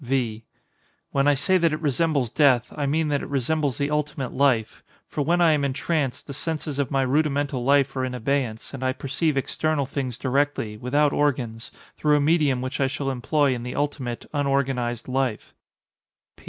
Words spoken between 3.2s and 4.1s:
it resembles the